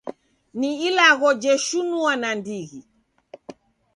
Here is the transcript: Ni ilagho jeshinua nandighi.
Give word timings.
Ni 0.59 0.69
ilagho 0.87 1.29
jeshinua 1.41 2.13
nandighi. 2.21 2.81